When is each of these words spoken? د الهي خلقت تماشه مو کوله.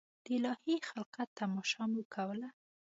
د 0.25 0.25
الهي 0.37 0.75
خلقت 0.89 1.27
تماشه 1.39 1.83
مو 1.91 2.01
کوله. 2.13 2.49